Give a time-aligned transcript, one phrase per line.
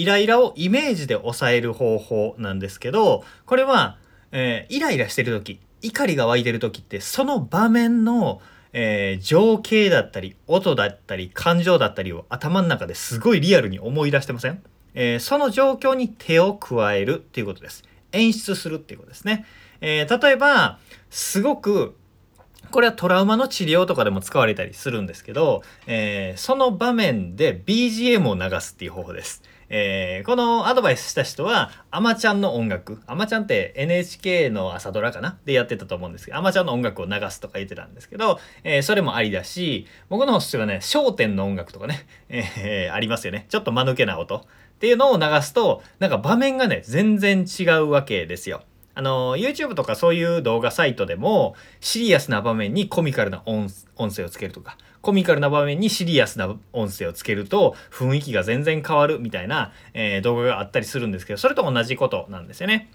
[0.00, 3.98] イライラをイメージで抑える方法なんですけど、これは、
[4.30, 8.40] えー、イライラしてる時、怒りが湧いてる時って、その場面の、
[8.72, 14.62] えー、情景だったり、音だったり、感情だったりを頭の中ですごいリアルに思い出してません？
[14.94, 17.82] えー、その状況に手を加えるっていうことです。
[18.12, 19.46] 演出するっていうことですね。
[19.80, 20.78] えー、例えば、
[21.10, 21.96] すごく
[22.70, 29.42] これはトラウマの治療とかでも使われたりするんですけど、えー、その場面で BGM を流すっていう方法です。
[29.70, 33.00] えー、このアドバイスした人は、アマちゃんの音楽。
[33.06, 35.38] アマちゃんって NHK の朝ドラかな？
[35.44, 43.46] でやってたと思うんですけど、アマちゃんの音楽を流すとか言ってたんですけど、えー、それもありだし、僕の方はね、焦点の音楽とかね、えー、ありますよね。
[43.48, 44.42] ちょっと間抜けな音っ
[44.78, 48.62] ていうのを流すと、なんか場面がね、全然違うわけですよ。
[48.98, 62.90] あの、YouTube とかそういう動画サイトでも、シリアスな場面にコミカルな音声をつけるとか、コミカルな場面にシリアスな音声をつけると、雰囲気が全然変わるみたいな、えー、動画があったりするんですけど、それと同じことなんですよね。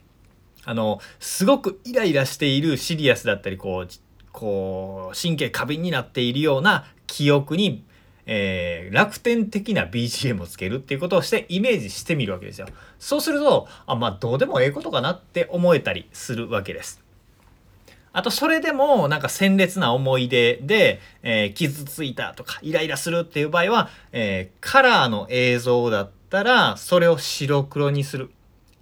[0.65, 3.93] あの、すごくイライラしているシリアスだったり、こう、
[4.33, 7.85] こう、神経過敏になっているような記憶に
[8.25, 12.67] えー、楽天的な BGM をつけるっていうことをしてイメージしてみるわけですよ。
[12.99, 17.03] そうすると、あ、まあどうでもええことかなって思えたりするわけです。
[18.13, 28.29] あと、それでも、なんか鮮烈な思い出で、えー、傷ついたとか、イライラするっていう場合は、えー、カラーの映像だったら、それを白黒にする。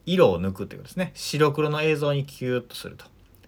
[0.05, 1.11] 色を抜くっていうことですね。
[1.15, 3.05] 白黒の映像にキューッとすると。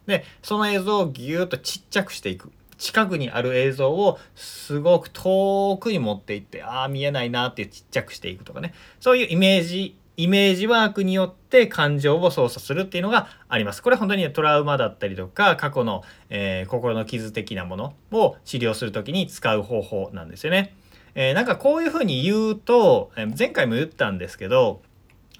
[0.07, 2.51] で、その映像をギューッとちっちゃくしていく。
[2.83, 13.81] 近くにある映像をすごく遠くに持っていってああ見えないなってちっちゃくしていくとかねそういうイメージイメージワークによって感情を操作するっていうのがあります。
[13.81, 20.75] これ本当にトラウマだったりとか過去の、えー、心の傷的なものを治療する時に使う方法なんですよね。
[21.15, 24.81] えー、なんかこういうふうに言うと、え前回も言ったんですけど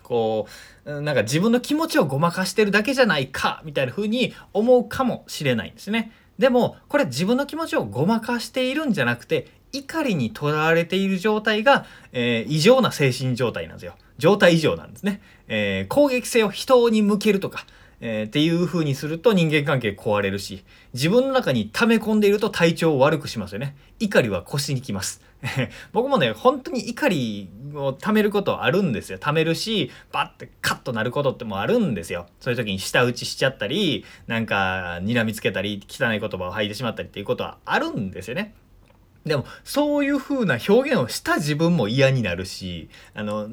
[0.02, 0.48] こ
[0.86, 6.12] うなんか自分の気持ちをごまかしてるだけじゃないかみたいな風に思うかもしれないんですね。
[6.44, 13.96] でもこれ自分の気持ちをごまかしているんじゃなくて怒りにとらわれている状態が、えー、異常な精神状態なんですよ。
[14.18, 15.22] 状態異常なんですね。
[15.48, 17.66] えー、攻撃性を人に向けるとか、
[18.06, 23.78] えー、っていう風にすると人間関係壊れるし、自分の中に溜め込んでいると体調を悪くしますよね。
[24.02, 25.22] 怒りは腰にきます。
[25.94, 29.20] 僕もね、本当に怒りを溜めることあるんですよ。
[29.20, 32.28] 溜めるし、バッてカッとなることってもあるんですよ。
[32.42, 38.54] そういう時に舌打ちしちゃったり、なんか睨みつけたり、汚い言葉を吐いてしまったりっていうことはあるんですよね。
[39.26, 43.48] でも、そういう風な表現をした自分も嫌になるし、あの、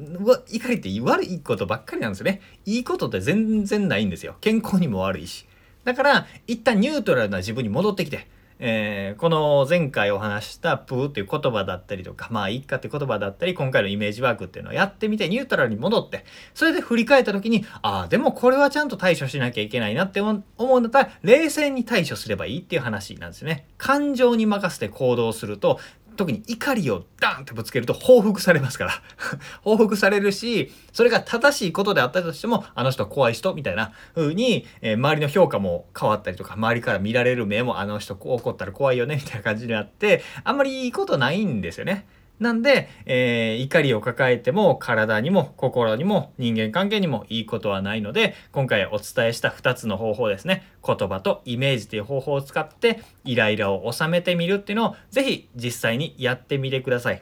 [0.49, 2.41] 怒りって悪いことばっかりなんですよね。
[2.65, 4.35] いいことって全然ないんですよ。
[4.41, 5.45] 健康にも悪いし。
[5.85, 8.27] だから、一旦ニュートラルな自分に戻ってきて、
[8.63, 23.65] えー、この前回お話したプーっていう言葉だったりとか、まあいっかって言葉だったり、今回のイメージワークっていうのをやってみて、ニュートラルに戻って、それで振り返った時に、ああ、でもこれはちゃんと対処しなきゃいけないなって思うんだったら、冷静に対処すればいいっていう話なんですね。
[23.79, 25.79] 感情に任せて行動すると、
[26.15, 28.91] 特に怒りをダンってぶつけると報復されますから
[29.63, 42.05] 報復されるし、それが正しいことであったとしても、あの人怖い人みたいな風に、えー、周りの評価も変わったりとか、周りから見られる目もあの人怒ったら怖いよねみたいな感じになって、あんまりいいことないんですよね。
[42.41, 50.63] なんで、えー、怒りを抱えても体にも心にも人間関係にもいいことはないので、今回お伝えした2つの方法ですね。
[50.83, 57.21] 言葉とイメージという方法を使ってイライラを収めてみるっていうのをぜひ実際にやってみてください。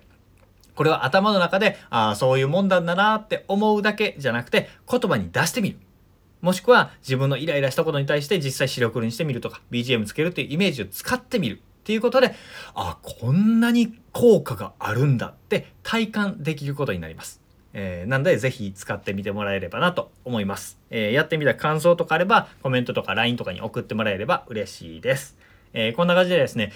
[0.73, 5.79] これは頭の中で、ああ、そういうもんなんだなって思うだけじゃなくて言葉に出してみる。
[6.39, 11.59] もしくは自分のイライラしたことに対して実際白黒にしてみるとか BGM つけるっていうイメージを使ってみる。
[11.89, 12.35] っていうことで、
[12.75, 17.41] あ、こんなに効果があるんだって体感できることになります。
[17.73, 20.77] えー、なんでぜひ使ってみてもらえればなと思います。
[20.91, 25.35] えー、やってみた感想とかあればコメントとか LINE とかに送ってもらえれば嬉しいです。
[25.73, 26.73] えー、こんな感じでですね、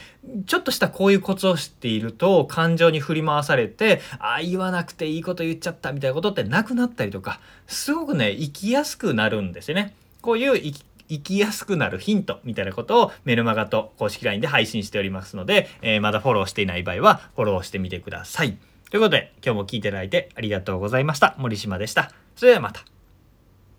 [0.48, 9.94] ちょっとしたこういうコツを知っていると、感情に振り回されて、ああ、言わなくていいこと言っちゃったみたいなことってなくなったりとか、すごくね、生きやすくなるんですよね。
[10.22, 18.58] こういう生き生きやすくなるヒントみたいなことをメルマガと公式 LINE で配信しておりますので、えー、まだフォローしていない場合はフォローしてみてください。
[18.90, 21.36] ということで今日も聞いていただいてありがとうございました。
[21.38, 22.12] 森島でした。
[22.36, 22.93] それではまた。